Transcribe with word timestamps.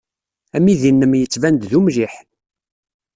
Amidi-nnem 0.55 1.13
yettban-d 1.15 1.61
d 1.69 1.71
umliḥ. 1.79 2.13